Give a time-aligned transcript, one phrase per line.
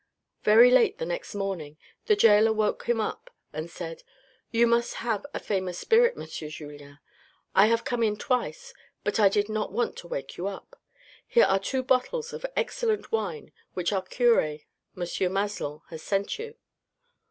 [0.41, 4.01] Very late the next morning the gaoler woke him up and said,"
[4.51, 6.25] You must have a famous spirit, M.
[6.25, 6.97] Julien.
[7.53, 9.71] I have 47© THE RED AND THE BLACK come in twice, but I did not
[9.71, 10.81] want to wake you up.
[11.27, 14.57] Here are two bottles of excellent wine which our cure, M.
[14.95, 16.55] Maslon, has sent you."